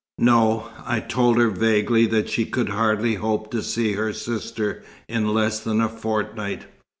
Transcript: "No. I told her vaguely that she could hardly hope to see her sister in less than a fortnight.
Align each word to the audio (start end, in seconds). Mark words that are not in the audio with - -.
"No. 0.17 0.69
I 0.83 0.99
told 0.99 1.37
her 1.37 1.51
vaguely 1.51 2.07
that 2.07 2.27
she 2.27 2.45
could 2.45 2.69
hardly 2.69 3.13
hope 3.13 3.51
to 3.51 3.61
see 3.61 3.93
her 3.93 4.13
sister 4.13 4.83
in 5.07 5.31
less 5.31 5.59
than 5.59 5.79
a 5.79 5.87
fortnight. 5.89 6.65